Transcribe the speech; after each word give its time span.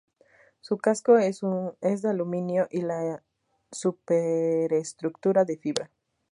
Su 0.61 0.79
casco 0.79 1.19
es 1.19 1.41
de 1.41 2.09
aluminio 2.09 2.67
y 2.71 2.81
la 2.81 3.21
superestructura 3.71 5.45
de 5.45 5.57
fibra. 5.59 5.91